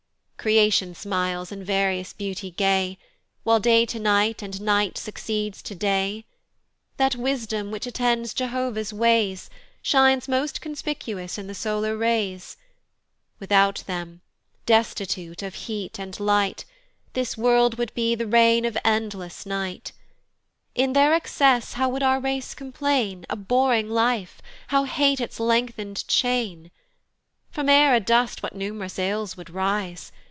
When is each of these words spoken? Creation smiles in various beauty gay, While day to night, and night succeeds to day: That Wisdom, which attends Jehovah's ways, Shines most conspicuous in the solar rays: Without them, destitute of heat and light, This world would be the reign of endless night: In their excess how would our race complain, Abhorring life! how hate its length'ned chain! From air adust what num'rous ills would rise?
Creation 0.41 0.95
smiles 0.95 1.51
in 1.51 1.63
various 1.63 2.13
beauty 2.13 2.49
gay, 2.49 2.97
While 3.43 3.59
day 3.59 3.85
to 3.85 3.99
night, 3.99 4.41
and 4.41 4.59
night 4.59 4.97
succeeds 4.97 5.61
to 5.61 5.75
day: 5.75 6.25
That 6.97 7.15
Wisdom, 7.15 7.69
which 7.69 7.85
attends 7.85 8.33
Jehovah's 8.33 8.91
ways, 8.91 9.51
Shines 9.83 10.27
most 10.27 10.59
conspicuous 10.59 11.37
in 11.37 11.45
the 11.45 11.53
solar 11.53 11.95
rays: 11.95 12.57
Without 13.39 13.83
them, 13.85 14.21
destitute 14.65 15.43
of 15.43 15.53
heat 15.69 15.99
and 15.99 16.19
light, 16.19 16.65
This 17.13 17.37
world 17.37 17.77
would 17.77 17.93
be 17.93 18.15
the 18.15 18.25
reign 18.25 18.65
of 18.65 18.75
endless 18.83 19.45
night: 19.45 19.91
In 20.73 20.93
their 20.93 21.13
excess 21.13 21.73
how 21.73 21.87
would 21.89 22.01
our 22.01 22.19
race 22.19 22.55
complain, 22.55 23.27
Abhorring 23.29 23.91
life! 23.91 24.41
how 24.69 24.85
hate 24.85 25.19
its 25.21 25.39
length'ned 25.39 26.03
chain! 26.07 26.71
From 27.51 27.69
air 27.69 27.93
adust 27.93 28.41
what 28.41 28.55
num'rous 28.55 28.97
ills 28.97 29.37
would 29.37 29.51
rise? 29.51 30.11